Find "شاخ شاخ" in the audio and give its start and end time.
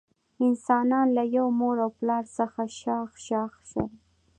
2.79-3.51